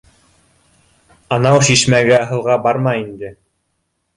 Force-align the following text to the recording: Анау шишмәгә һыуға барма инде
Анау 1.37 1.61
шишмәгә 1.67 2.17
һыуға 2.33 2.59
барма 2.67 2.95
инде 3.05 3.35